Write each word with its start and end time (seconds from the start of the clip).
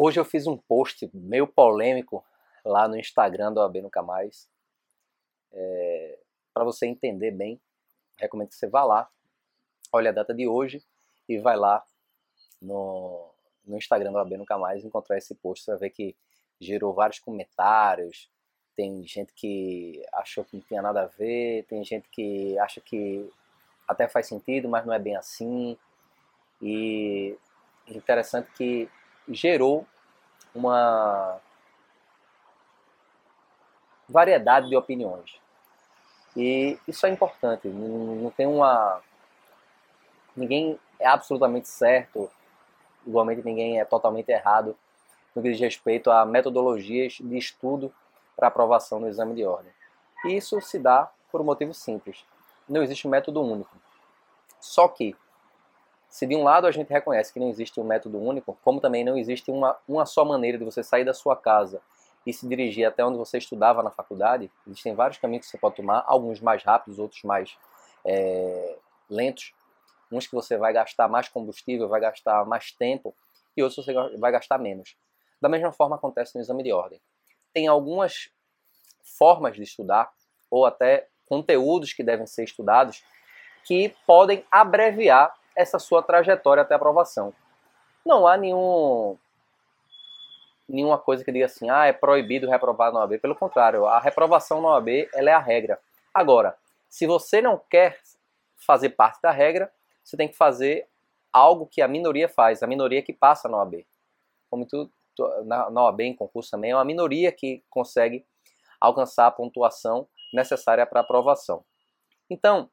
Hoje 0.00 0.20
eu 0.20 0.24
fiz 0.24 0.46
um 0.46 0.56
post 0.56 1.10
meio 1.12 1.44
polêmico 1.44 2.24
lá 2.64 2.86
no 2.86 2.96
Instagram 2.96 3.52
do 3.52 3.60
AB 3.60 3.82
Nunca 3.82 4.00
Mais. 4.00 4.48
É, 5.52 6.20
Para 6.54 6.62
você 6.62 6.86
entender 6.86 7.32
bem, 7.32 7.60
recomendo 8.16 8.50
que 8.50 8.54
você 8.54 8.68
vá 8.68 8.84
lá, 8.84 9.10
olhe 9.92 10.06
a 10.06 10.12
data 10.12 10.32
de 10.32 10.46
hoje 10.46 10.84
e 11.28 11.36
vai 11.38 11.56
lá 11.56 11.84
no, 12.62 13.28
no 13.66 13.76
Instagram 13.76 14.12
do 14.12 14.18
AB 14.18 14.36
Nunca 14.36 14.56
Mais 14.56 14.84
encontrar 14.84 15.18
esse 15.18 15.34
post. 15.34 15.64
Você 15.64 15.72
vai 15.72 15.80
ver 15.80 15.90
que 15.90 16.16
gerou 16.60 16.94
vários 16.94 17.18
comentários. 17.18 18.30
Tem 18.76 19.04
gente 19.04 19.32
que 19.32 20.00
achou 20.12 20.44
que 20.44 20.58
não 20.58 20.62
tinha 20.62 20.80
nada 20.80 21.02
a 21.02 21.06
ver, 21.06 21.64
tem 21.64 21.82
gente 21.82 22.08
que 22.08 22.56
acha 22.60 22.80
que 22.80 23.28
até 23.88 24.06
faz 24.06 24.28
sentido, 24.28 24.68
mas 24.68 24.86
não 24.86 24.94
é 24.94 24.98
bem 25.00 25.16
assim. 25.16 25.76
E 26.62 27.36
interessante 27.88 28.48
que 28.52 28.88
gerou 29.30 29.86
uma 30.54 31.38
variedade 34.08 34.68
de 34.68 34.76
opiniões. 34.76 35.40
E 36.36 36.78
isso 36.86 37.06
é 37.06 37.10
importante, 37.10 37.68
não 37.68 38.30
tem 38.30 38.46
uma. 38.46 39.00
Ninguém 40.36 40.78
é 41.00 41.06
absolutamente 41.06 41.68
certo, 41.68 42.30
igualmente 43.06 43.44
ninguém 43.44 43.80
é 43.80 43.84
totalmente 43.84 44.28
errado 44.28 44.76
no 45.34 45.42
que 45.42 45.50
diz 45.50 45.60
respeito 45.60 46.10
a 46.10 46.24
metodologias 46.24 47.14
de 47.14 47.36
estudo 47.36 47.92
para 48.36 48.48
aprovação 48.48 49.00
no 49.00 49.08
exame 49.08 49.34
de 49.34 49.44
ordem. 49.44 49.72
E 50.24 50.36
isso 50.36 50.60
se 50.60 50.78
dá 50.78 51.10
por 51.30 51.40
um 51.40 51.44
motivo 51.44 51.74
simples: 51.74 52.24
não 52.68 52.82
existe 52.82 53.08
método 53.08 53.42
único. 53.42 53.74
Só 54.60 54.88
que 54.88 55.16
se 56.18 56.26
de 56.26 56.34
um 56.34 56.42
lado 56.42 56.66
a 56.66 56.72
gente 56.72 56.92
reconhece 56.92 57.32
que 57.32 57.38
não 57.38 57.48
existe 57.48 57.78
um 57.78 57.84
método 57.84 58.20
único, 58.20 58.58
como 58.64 58.80
também 58.80 59.04
não 59.04 59.16
existe 59.16 59.52
uma, 59.52 59.78
uma 59.86 60.04
só 60.04 60.24
maneira 60.24 60.58
de 60.58 60.64
você 60.64 60.82
sair 60.82 61.04
da 61.04 61.14
sua 61.14 61.36
casa 61.36 61.80
e 62.26 62.32
se 62.32 62.48
dirigir 62.48 62.84
até 62.84 63.04
onde 63.04 63.16
você 63.16 63.38
estudava 63.38 63.84
na 63.84 63.90
faculdade, 63.92 64.50
existem 64.66 64.96
vários 64.96 65.16
caminhos 65.16 65.46
que 65.46 65.52
você 65.52 65.58
pode 65.58 65.76
tomar, 65.76 66.02
alguns 66.08 66.40
mais 66.40 66.64
rápidos, 66.64 66.98
outros 66.98 67.22
mais 67.22 67.56
é, 68.04 68.78
lentos, 69.08 69.54
uns 70.10 70.26
que 70.26 70.34
você 70.34 70.56
vai 70.56 70.72
gastar 70.72 71.06
mais 71.06 71.28
combustível, 71.28 71.88
vai 71.88 72.00
gastar 72.00 72.44
mais 72.44 72.72
tempo, 72.72 73.14
e 73.56 73.62
outros 73.62 73.86
você 73.86 73.94
vai 74.18 74.32
gastar 74.32 74.58
menos. 74.58 74.96
Da 75.40 75.48
mesma 75.48 75.70
forma 75.70 75.94
acontece 75.94 76.34
no 76.34 76.40
exame 76.40 76.64
de 76.64 76.72
ordem. 76.72 77.00
Tem 77.54 77.68
algumas 77.68 78.28
formas 79.16 79.54
de 79.54 79.62
estudar, 79.62 80.10
ou 80.50 80.66
até 80.66 81.06
conteúdos 81.26 81.92
que 81.92 82.02
devem 82.02 82.26
ser 82.26 82.42
estudados, 82.42 83.04
que 83.64 83.94
podem 84.04 84.44
abreviar 84.50 85.32
essa 85.58 85.78
sua 85.78 86.02
trajetória 86.02 86.62
até 86.62 86.74
a 86.74 86.76
aprovação. 86.76 87.34
Não 88.06 88.26
há 88.26 88.36
nenhum 88.36 89.18
nenhuma 90.68 90.98
coisa 90.98 91.24
que 91.24 91.32
diga 91.32 91.46
assim, 91.46 91.68
ah, 91.70 91.86
é 91.86 91.92
proibido 91.92 92.48
reprovar 92.48 92.92
na 92.92 93.00
OAB. 93.00 93.18
Pelo 93.18 93.34
contrário, 93.34 93.86
a 93.86 93.98
reprovação 93.98 94.60
na 94.60 94.68
OAB 94.68 95.08
ela 95.14 95.30
é 95.30 95.32
a 95.32 95.38
regra. 95.38 95.80
Agora, 96.12 96.56
se 96.88 97.06
você 97.06 97.40
não 97.40 97.58
quer 97.70 97.98
fazer 98.54 98.90
parte 98.90 99.20
da 99.22 99.30
regra, 99.30 99.72
você 100.04 100.16
tem 100.16 100.28
que 100.28 100.36
fazer 100.36 100.86
algo 101.32 101.66
que 101.66 101.80
a 101.80 101.88
minoria 101.88 102.28
faz, 102.28 102.62
a 102.62 102.66
minoria 102.66 103.02
que 103.02 103.12
passa 103.12 103.48
na 103.48 103.56
OAB. 103.58 103.86
Como 104.50 104.66
tu, 104.66 104.90
na, 105.44 105.70
na 105.70 105.84
OAB, 105.84 106.00
em 106.00 106.14
concurso 106.14 106.50
também, 106.50 106.70
é 106.70 106.76
uma 106.76 106.84
minoria 106.84 107.32
que 107.32 107.64
consegue 107.70 108.24
alcançar 108.80 109.26
a 109.26 109.30
pontuação 109.30 110.06
necessária 110.32 110.86
para 110.86 111.00
aprovação. 111.00 111.64
Então, 112.30 112.70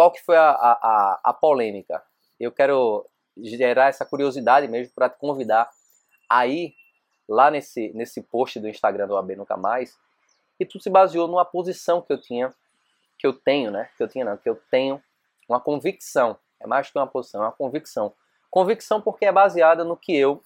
qual 0.00 0.10
que 0.10 0.24
foi 0.24 0.34
a, 0.34 0.48
a, 0.48 1.20
a 1.24 1.32
polêmica? 1.34 2.02
Eu 2.40 2.50
quero 2.50 3.06
gerar 3.36 3.88
essa 3.88 4.02
curiosidade 4.02 4.66
mesmo 4.66 4.94
para 4.94 5.10
te 5.10 5.18
convidar 5.18 5.68
a 6.26 6.46
ir 6.46 6.74
lá 7.28 7.50
nesse, 7.50 7.92
nesse 7.92 8.22
post 8.22 8.58
do 8.58 8.66
Instagram 8.66 9.06
do 9.06 9.14
AB 9.14 9.36
Nunca 9.36 9.58
Mais 9.58 9.98
e 10.58 10.64
tudo 10.64 10.82
se 10.82 10.88
baseou 10.88 11.28
numa 11.28 11.44
posição 11.44 12.00
que 12.00 12.10
eu 12.10 12.18
tinha, 12.18 12.50
que 13.18 13.26
eu 13.26 13.34
tenho, 13.34 13.70
né? 13.70 13.90
Que 13.94 14.02
eu 14.02 14.08
tinha 14.08 14.24
não, 14.24 14.38
que 14.38 14.48
eu 14.48 14.56
tenho 14.70 15.02
uma 15.46 15.60
convicção. 15.60 16.38
É 16.58 16.66
mais 16.66 16.90
que 16.90 16.98
uma 16.98 17.06
posição, 17.06 17.42
é 17.42 17.44
uma 17.48 17.52
convicção. 17.52 18.14
Convicção 18.50 19.02
porque 19.02 19.26
é 19.26 19.32
baseada 19.32 19.84
no 19.84 19.98
que 19.98 20.16
eu 20.16 20.42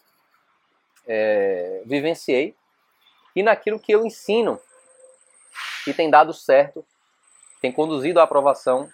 é, 1.06 1.81
vivenciei 1.86 2.56
e 3.36 3.42
naquilo 3.44 3.78
que 3.78 3.92
eu 3.92 4.04
ensino 4.04 4.60
e 5.86 5.94
tem 5.94 6.10
dado 6.10 6.34
certo, 6.34 6.84
tem 7.60 7.71
conduzido 7.71 8.19
à 8.19 8.25
aprovação 8.25 8.91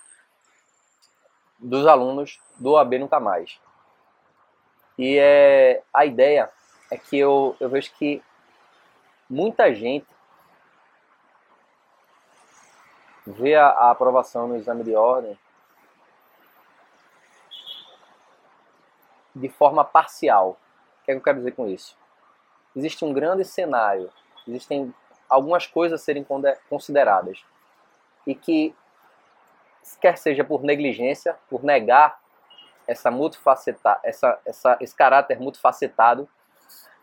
dos 1.61 1.87
alunos 1.87 2.41
do 2.59 2.77
AB 2.77 2.99
Nunca 2.99 3.21
Mais. 3.21 3.61
E 4.99 5.19
é, 5.19 5.83
a 5.93 6.05
ideia 6.05 6.51
é 6.91 6.97
que 6.97 7.19
eu, 7.19 7.57
eu 7.61 7.69
vejo 7.69 7.93
que 7.93 8.23
muita 9.29 9.75
gente 9.75 10.07
vê 13.27 13.55
a, 13.55 13.69
a 13.69 13.91
aprovação 13.91 14.49
no 14.49 14.57
exame 14.57 14.83
de 14.83 14.95
ordem 14.95 15.39
de 19.35 19.49
forma 19.49 19.85
parcial. 19.85 20.59
O 21.01 21.05
que, 21.05 21.11
é 21.11 21.15
que 21.15 21.19
eu 21.19 21.25
quero 21.25 21.39
dizer 21.39 21.53
com 21.53 21.69
isso? 21.69 21.97
Existe 22.75 23.05
um 23.05 23.13
grande 23.13 23.45
cenário, 23.45 24.11
existem 24.47 24.95
algumas 25.29 25.67
coisas 25.67 26.01
a 26.01 26.05
serem 26.05 26.27
consideradas 26.69 27.45
e 28.27 28.35
que 28.35 28.75
quer 30.01 30.17
seja 30.17 30.45
por 30.45 30.63
negligência, 30.63 31.37
por 31.49 31.63
negar 31.63 32.21
essa 32.87 33.11
multifaceta, 33.11 34.01
essa, 34.03 34.41
essa, 34.45 34.77
esse 34.81 34.95
caráter 34.95 35.39
multifacetado 35.39 36.29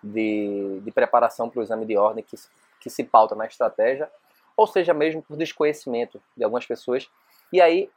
de, 0.04 0.80
de 0.82 0.92
preparação 0.92 1.50
para 1.50 1.60
o 1.60 1.64
exame 1.64 1.86
de 1.86 1.98
ordem 1.98 2.24
que, 2.24 2.36
que 2.80 2.90
se 2.90 3.04
pauta 3.04 3.36
na 3.36 3.46
estratégia, 3.46 4.12
ou 4.56 4.68
seja 4.68 4.94
mesmo 4.94 5.22
por 5.22 5.38
desconhecimento 5.38 6.22
de 6.36 6.44
algumas 6.44 6.66
pessoas. 6.66 7.10
E 7.52 7.62
aí, 7.62 7.90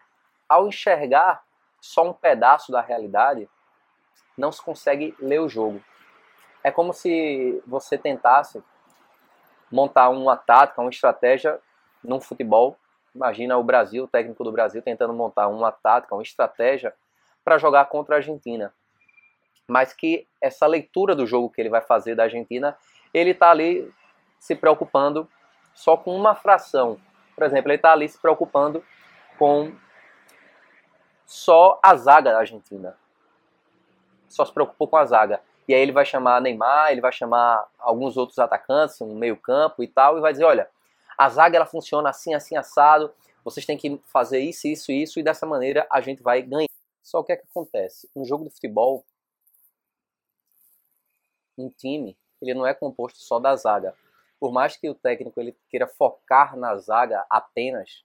ao 0.48 0.68
enxergar 0.68 1.42
só 1.80 2.08
um 2.08 2.12
pedaço 2.12 2.70
da 2.70 2.80
realidade, 2.80 3.48
não 4.36 4.52
se 4.52 4.62
consegue 4.62 5.14
ler 5.18 5.40
o 5.40 5.48
jogo. 5.48 5.82
É 6.62 6.70
como 6.70 6.92
se 6.92 7.62
você 7.66 7.96
tentasse 7.96 8.62
montar 9.70 10.10
uma 10.10 10.36
tática, 10.36 10.80
uma 10.80 10.90
estratégia 10.90 11.58
num 12.02 12.20
futebol 12.20 12.76
Imagina 13.14 13.56
o 13.58 13.64
Brasil, 13.64 14.04
o 14.04 14.08
técnico 14.08 14.44
do 14.44 14.52
Brasil, 14.52 14.80
tentando 14.82 15.12
montar 15.12 15.48
uma 15.48 15.72
tática, 15.72 16.14
uma 16.14 16.22
estratégia 16.22 16.94
para 17.44 17.58
jogar 17.58 17.86
contra 17.86 18.14
a 18.14 18.18
Argentina. 18.18 18.72
Mas 19.68 19.92
que 19.92 20.26
essa 20.40 20.66
leitura 20.66 21.14
do 21.14 21.26
jogo 21.26 21.50
que 21.50 21.60
ele 21.60 21.68
vai 21.68 21.80
fazer 21.80 22.14
da 22.14 22.24
Argentina, 22.24 22.76
ele 23.12 23.30
está 23.30 23.50
ali 23.50 23.92
se 24.38 24.54
preocupando 24.54 25.28
só 25.74 25.96
com 25.96 26.14
uma 26.16 26.34
fração. 26.34 26.98
Por 27.34 27.44
exemplo, 27.44 27.70
ele 27.70 27.76
está 27.76 27.92
ali 27.92 28.08
se 28.08 28.18
preocupando 28.18 28.84
com 29.38 29.72
só 31.24 31.78
a 31.82 31.94
zaga 31.96 32.32
da 32.32 32.38
Argentina. 32.38 32.96
Só 34.28 34.44
se 34.44 34.52
preocupou 34.52 34.88
com 34.88 34.96
a 34.96 35.04
zaga. 35.04 35.40
E 35.66 35.74
aí 35.74 35.80
ele 35.80 35.92
vai 35.92 36.04
chamar 36.04 36.40
Neymar, 36.40 36.90
ele 36.90 37.00
vai 37.00 37.12
chamar 37.12 37.64
alguns 37.78 38.16
outros 38.16 38.38
atacantes, 38.38 39.00
um 39.00 39.14
meio 39.14 39.36
campo 39.36 39.82
e 39.82 39.88
tal, 39.88 40.18
e 40.18 40.20
vai 40.20 40.32
dizer, 40.32 40.44
olha, 40.44 40.68
a 41.20 41.28
zaga 41.28 41.54
ela 41.54 41.66
funciona 41.66 42.08
assim, 42.08 42.32
assim, 42.32 42.56
assado, 42.56 43.12
vocês 43.44 43.66
têm 43.66 43.76
que 43.76 43.98
fazer 44.06 44.38
isso, 44.38 44.66
isso, 44.66 44.90
isso, 44.90 45.20
e 45.20 45.22
dessa 45.22 45.44
maneira 45.44 45.86
a 45.90 46.00
gente 46.00 46.22
vai 46.22 46.40
ganhar. 46.40 46.66
Só 47.02 47.20
o 47.20 47.24
que 47.24 47.30
é 47.30 47.36
que 47.36 47.44
acontece? 47.44 48.08
Um 48.16 48.24
jogo 48.24 48.44
de 48.44 48.50
futebol, 48.50 49.04
um 51.58 51.68
time, 51.68 52.16
ele 52.40 52.54
não 52.54 52.66
é 52.66 52.72
composto 52.72 53.18
só 53.18 53.38
da 53.38 53.54
zaga. 53.54 53.94
Por 54.38 54.50
mais 54.50 54.78
que 54.78 54.88
o 54.88 54.94
técnico 54.94 55.38
ele 55.38 55.54
queira 55.68 55.86
focar 55.86 56.56
na 56.56 56.74
zaga 56.78 57.26
apenas, 57.28 58.02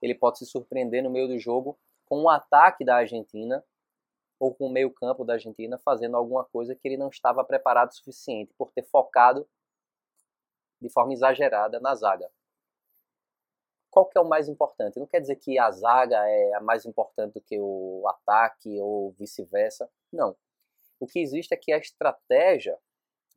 ele 0.00 0.14
pode 0.14 0.38
se 0.38 0.46
surpreender 0.46 1.02
no 1.02 1.10
meio 1.10 1.26
do 1.26 1.36
jogo 1.36 1.76
com 2.06 2.22
um 2.22 2.28
ataque 2.28 2.84
da 2.84 2.94
Argentina 2.94 3.64
ou 4.38 4.54
com 4.54 4.68
o 4.68 4.72
meio 4.72 4.92
campo 4.92 5.24
da 5.24 5.32
Argentina 5.32 5.80
fazendo 5.84 6.16
alguma 6.16 6.44
coisa 6.44 6.76
que 6.76 6.86
ele 6.86 6.96
não 6.96 7.08
estava 7.08 7.42
preparado 7.42 7.90
o 7.90 7.94
suficiente 7.94 8.54
por 8.56 8.70
ter 8.70 8.84
focado 8.84 9.48
de 10.80 10.88
forma 10.88 11.12
exagerada 11.12 11.78
na 11.80 11.94
zaga. 11.94 12.30
Qual 13.90 14.06
que 14.06 14.16
é 14.16 14.20
o 14.20 14.28
mais 14.28 14.48
importante? 14.48 14.98
Não 14.98 15.06
quer 15.06 15.20
dizer 15.20 15.36
que 15.36 15.58
a 15.58 15.70
zaga 15.70 16.16
é 16.16 16.54
a 16.54 16.60
mais 16.60 16.86
importante 16.86 17.34
do 17.34 17.40
que 17.40 17.58
o 17.58 18.06
ataque 18.06 18.80
ou 18.80 19.12
vice-versa. 19.12 19.90
Não. 20.12 20.36
O 21.00 21.06
que 21.06 21.18
existe 21.18 21.52
é 21.52 21.56
que 21.56 21.72
a 21.72 21.78
estratégia 21.78 22.78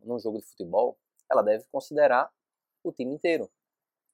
num 0.06 0.19
jogo 0.19 0.40
de 0.40 0.45
futebol, 0.45 0.98
ela 1.31 1.42
deve 1.42 1.66
considerar 1.72 2.31
o 2.84 2.92
time 2.92 3.13
inteiro, 3.13 3.50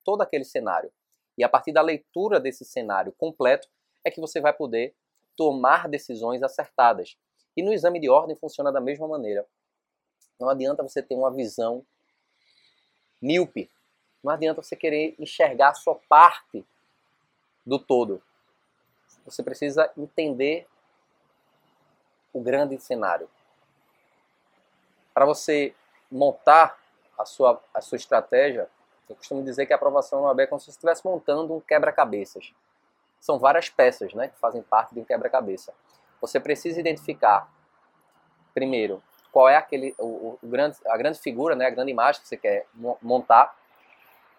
todo 0.03 0.21
aquele 0.21 0.43
cenário. 0.43 0.91
E 1.37 1.43
a 1.43 1.49
partir 1.49 1.71
da 1.71 1.81
leitura 1.81 2.39
desse 2.39 2.65
cenário 2.65 3.11
completo 3.13 3.67
é 4.03 4.11
que 4.11 4.21
você 4.21 4.39
vai 4.39 4.53
poder 4.53 4.95
tomar 5.35 5.87
decisões 5.87 6.43
acertadas. 6.43 7.17
E 7.55 7.63
no 7.63 7.73
exame 7.73 7.99
de 7.99 8.09
ordem 8.09 8.35
funciona 8.35 8.71
da 8.71 8.81
mesma 8.81 9.07
maneira. 9.07 9.47
Não 10.39 10.49
adianta 10.49 10.83
você 10.83 11.01
ter 11.01 11.15
uma 11.15 11.31
visão 11.31 11.85
míope. 13.21 13.69
Não 14.23 14.31
adianta 14.31 14.61
você 14.61 14.75
querer 14.75 15.15
enxergar 15.17 15.73
só 15.73 15.99
parte 16.07 16.65
do 17.65 17.79
todo. 17.79 18.21
Você 19.25 19.43
precisa 19.43 19.91
entender 19.97 20.67
o 22.33 22.41
grande 22.41 22.77
cenário. 22.79 23.29
para 25.13 25.25
você 25.25 25.75
montar 26.09 26.77
a 27.17 27.25
sua, 27.25 27.61
a 27.73 27.81
sua 27.81 27.97
estratégia, 27.97 28.69
eu 29.09 29.15
costumo 29.15 29.43
dizer 29.43 29.65
que 29.65 29.73
a 29.73 29.75
aprovação 29.75 30.21
no 30.21 30.29
AB 30.29 30.43
é 30.43 30.47
como 30.47 30.59
se 30.59 30.65
você 30.67 30.71
estivesse 30.71 31.03
montando 31.03 31.53
um 31.53 31.59
quebra-cabeças. 31.59 32.53
São 33.19 33.37
várias 33.37 33.69
peças 33.69 34.13
né, 34.13 34.29
que 34.29 34.39
fazem 34.39 34.61
parte 34.61 34.93
de 34.93 35.01
um 35.01 35.03
quebra-cabeça. 35.03 35.73
Você 36.21 36.39
precisa 36.39 36.79
identificar, 36.79 37.51
primeiro, 38.53 39.03
qual 39.31 39.47
é 39.47 39.55
aquele, 39.55 39.95
o, 39.97 40.37
o, 40.41 40.47
grande, 40.47 40.77
a 40.87 40.97
grande 40.97 41.19
figura, 41.19 41.55
né, 41.55 41.65
a 41.65 41.69
grande 41.69 41.91
imagem 41.91 42.21
que 42.21 42.27
você 42.27 42.37
quer 42.37 42.65
montar. 43.01 43.55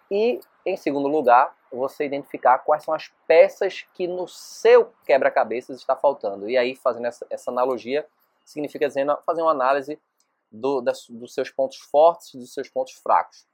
E, 0.09 0.39
em 0.65 0.75
segundo 0.75 1.07
lugar, 1.07 1.55
você 1.71 2.05
identificar 2.05 2.59
quais 2.59 2.83
são 2.83 2.93
as 2.93 3.09
peças 3.25 3.85
que 3.93 4.07
no 4.07 4.27
seu 4.27 4.93
quebra-cabeças 5.05 5.79
está 5.79 5.95
faltando. 5.95 6.49
E 6.49 6.57
aí, 6.57 6.75
fazendo 6.75 7.07
essa, 7.07 7.25
essa 7.29 7.49
analogia, 7.49 8.05
significa 8.43 8.87
dizendo, 8.87 9.17
fazer 9.25 9.41
uma 9.41 9.51
análise 9.51 9.99
do, 10.51 10.81
das, 10.81 11.07
dos 11.09 11.33
seus 11.33 11.49
pontos 11.49 11.77
fortes 11.77 12.33
e 12.33 12.37
dos 12.37 12.53
seus 12.53 12.69
pontos 12.69 12.93
fracos. 12.93 13.47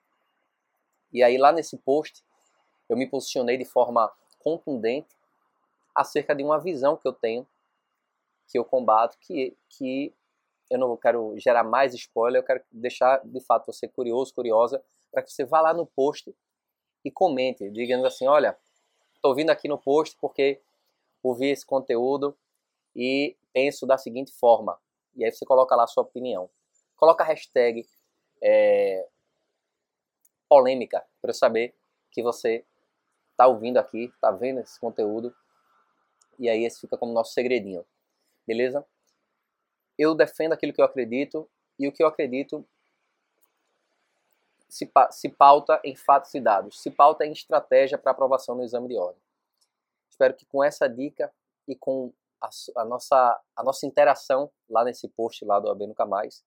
E 1.13 1.23
aí 1.23 1.37
lá 1.37 1.51
nesse 1.51 1.77
post 1.77 2.23
eu 2.89 2.97
me 2.97 3.07
posicionei 3.07 3.57
de 3.57 3.65
forma 3.65 4.11
contundente 4.39 5.15
acerca 5.93 6.33
de 6.33 6.43
uma 6.43 6.59
visão 6.59 6.95
que 6.97 7.07
eu 7.07 7.13
tenho, 7.13 7.45
que 8.47 8.57
eu 8.57 8.65
combato, 8.65 9.17
que, 9.19 9.55
que 9.69 10.13
eu 10.69 10.77
não 10.77 10.97
quero 10.97 11.37
gerar 11.37 11.63
mais 11.63 11.93
spoiler, 11.93 12.41
eu 12.41 12.45
quero 12.45 12.63
deixar 12.71 13.21
de 13.23 13.39
fato 13.41 13.71
você 13.71 13.87
curioso, 13.87 14.33
curiosa, 14.33 14.83
para 15.11 15.21
que 15.21 15.31
você 15.31 15.45
vá 15.45 15.61
lá 15.61 15.73
no 15.73 15.85
post 15.85 16.35
e 17.03 17.11
comente, 17.11 17.69
digando 17.71 18.05
assim, 18.05 18.27
olha, 18.27 18.57
estou 19.15 19.33
vindo 19.33 19.49
aqui 19.49 19.67
no 19.67 19.77
post 19.77 20.17
porque 20.19 20.61
ouvi 21.23 21.47
esse 21.47 21.65
conteúdo 21.65 22.37
e 22.95 23.35
penso 23.53 23.85
da 23.85 23.97
seguinte 23.97 24.31
forma. 24.31 24.77
E 25.15 25.23
aí 25.23 25.31
você 25.31 25.45
coloca 25.45 25.75
lá 25.75 25.83
a 25.83 25.87
sua 25.87 26.03
opinião. 26.03 26.49
Coloca 26.95 27.23
a 27.23 27.27
hashtag 27.27 27.87
é, 28.41 29.07
polêmica 30.49 31.05
para 31.21 31.29
eu 31.31 31.35
saber 31.35 31.75
que 32.11 32.21
você 32.21 32.65
está 33.31 33.47
ouvindo 33.47 33.77
aqui, 33.77 34.05
está 34.05 34.31
vendo 34.31 34.59
esse 34.59 34.79
conteúdo. 34.79 35.33
E 36.39 36.49
aí 36.49 36.65
esse 36.65 36.79
fica 36.81 36.97
como 36.97 37.13
nosso 37.13 37.33
segredinho. 37.33 37.85
Beleza? 38.45 38.85
Eu 39.97 40.15
defendo 40.15 40.53
aquilo 40.53 40.73
que 40.73 40.81
eu 40.81 40.85
acredito 40.85 41.49
e 41.79 41.87
o 41.87 41.91
que 41.91 42.03
eu 42.03 42.07
acredito 42.07 42.67
se, 44.69 44.91
se 45.11 45.29
pauta 45.29 45.79
em 45.83 45.95
fatos 45.95 46.33
e 46.33 46.41
dados, 46.41 46.81
se 46.81 46.91
pauta 46.91 47.25
em 47.25 47.31
estratégia 47.31 47.97
para 47.97 48.11
aprovação 48.11 48.55
no 48.55 48.63
exame 48.63 48.89
de 48.89 48.97
ordem. 48.97 49.21
Espero 50.09 50.33
que 50.33 50.45
com 50.45 50.63
essa 50.63 50.87
dica 50.87 51.33
e 51.67 51.75
com 51.75 52.13
a, 52.41 52.49
a, 52.77 52.85
nossa, 52.85 53.41
a 53.55 53.63
nossa 53.63 53.85
interação 53.85 54.51
lá 54.69 54.83
nesse 54.83 55.07
post 55.07 55.43
lá 55.45 55.59
do 55.59 55.69
AB 55.69 55.87
Nunca 55.87 56.05
Mais, 56.05 56.43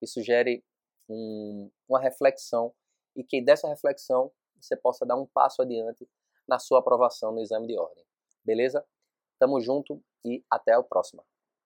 isso 0.00 0.22
gere 0.22 0.64
um, 1.08 1.70
uma 1.88 2.00
reflexão 2.00 2.72
e 3.14 3.24
que 3.24 3.40
dessa 3.42 3.68
reflexão 3.68 4.30
você 4.58 4.76
possa 4.76 5.06
dar 5.06 5.16
um 5.16 5.26
passo 5.26 5.62
adiante 5.62 6.08
na 6.46 6.58
sua 6.58 6.80
aprovação 6.80 7.32
no 7.32 7.40
exame 7.40 7.66
de 7.66 7.78
ordem. 7.78 8.04
Beleza? 8.44 8.84
Tamo 9.38 9.60
junto 9.60 10.02
e 10.24 10.44
até 10.50 10.72
a 10.72 10.82
próxima. 10.82 11.24